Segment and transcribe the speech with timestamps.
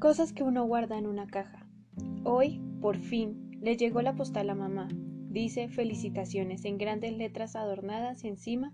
[0.00, 1.66] Cosas que uno guarda en una caja.
[2.24, 4.88] Hoy, por fin, le llegó la postal a mamá.
[5.28, 8.72] Dice felicitaciones en grandes letras adornadas y encima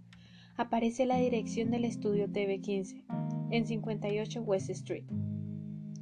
[0.57, 3.04] aparece la dirección del estudio TV15
[3.51, 5.07] en 58 West Street.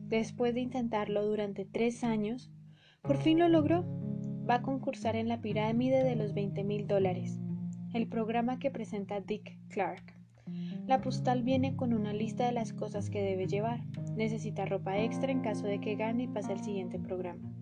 [0.09, 2.52] Después de intentarlo durante tres años,
[3.00, 3.86] por fin lo logró.
[4.46, 7.41] Va a concursar en la pirámide de los 20 mil dólares,
[7.95, 10.13] el programa que presenta Dick Clark.
[10.86, 13.80] La postal viene con una lista de las cosas que debe llevar.
[14.16, 17.52] Necesita ropa extra en caso de que gane y pase al siguiente programa,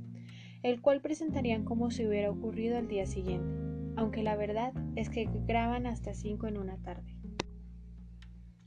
[0.62, 3.55] el cual presentarían como si hubiera ocurrido al día siguiente,
[3.97, 7.16] aunque la verdad es que graban hasta 5 en una tarde.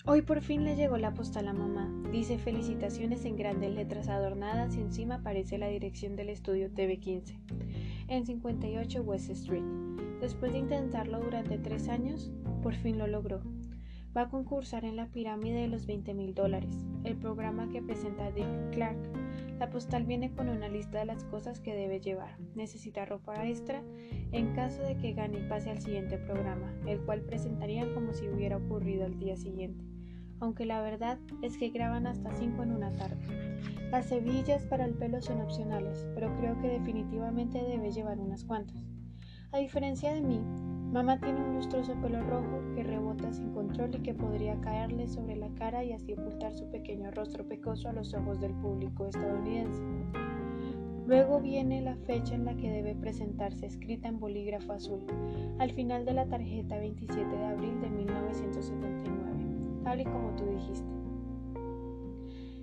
[0.07, 1.91] Hoy por fin le llegó la postal a mamá.
[2.11, 7.39] Dice felicitaciones en grandes letras adornadas y encima aparece la dirección del estudio TV15,
[8.07, 9.65] en 58 West Street.
[10.21, 13.41] Después de intentarlo durante tres años, por fin lo logró
[14.15, 18.31] va a concursar en la pirámide de los 20 mil dólares, el programa que presenta
[18.31, 18.97] Dick Clark.
[19.59, 22.37] La postal viene con una lista de las cosas que debe llevar.
[22.55, 23.83] Necesita ropa extra
[24.31, 28.27] en caso de que gane y pase al siguiente programa, el cual presentarían como si
[28.29, 29.83] hubiera ocurrido al día siguiente.
[30.39, 33.17] Aunque la verdad es que graban hasta 5 en una tarde.
[33.91, 38.85] Las hebillas para el pelo son opcionales, pero creo que definitivamente debe llevar unas cuantas.
[39.51, 40.41] A diferencia de mí,
[40.91, 45.35] Mamá tiene un lustroso pelo rojo que rebota sin control y que podría caerle sobre
[45.35, 49.83] la cara y así ocultar su pequeño rostro pecoso a los ojos del público estadounidense.
[51.05, 55.01] Luego viene la fecha en la que debe presentarse escrita en bolígrafo azul,
[55.59, 60.95] al final de la tarjeta 27 de abril de 1979, tal y como tú dijiste.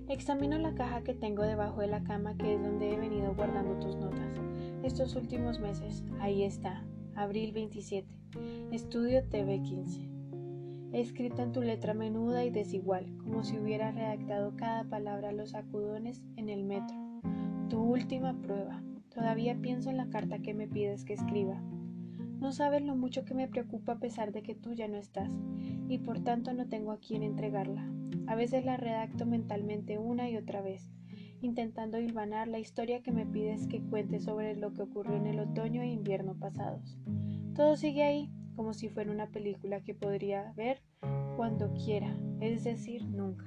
[0.09, 3.79] Examino la caja que tengo debajo de la cama que es donde he venido guardando
[3.79, 4.41] tus notas.
[4.83, 6.83] Estos últimos meses, ahí está,
[7.15, 8.09] abril 27.
[8.73, 10.93] Estudio TV15.
[10.93, 15.51] Escrita en tu letra menuda y desigual, como si hubiera redactado cada palabra a los
[15.51, 16.97] sacudones en el metro.
[17.69, 18.83] Tu última prueba.
[19.15, 21.63] Todavía pienso en la carta que me pides que escriba.
[22.41, 25.31] No sabes lo mucho que me preocupa a pesar de que tú ya no estás,
[25.89, 27.87] y por tanto no tengo a quien entregarla.
[28.27, 30.91] A veces la redacto mentalmente una y otra vez,
[31.43, 35.41] intentando hilvanar la historia que me pides que cuente sobre lo que ocurrió en el
[35.41, 36.97] otoño e invierno pasados.
[37.55, 40.81] Todo sigue ahí, como si fuera una película que podría ver
[41.37, 43.45] cuando quiera, es decir, nunca.